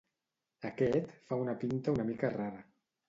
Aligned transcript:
Aquest 0.69 1.13
fa 1.29 1.39
una 1.43 1.55
pinta 1.65 1.93
una 1.99 2.07
mica 2.09 2.33
rara. 2.41 2.69